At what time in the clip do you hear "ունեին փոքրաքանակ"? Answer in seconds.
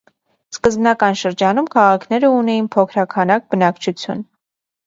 2.39-3.47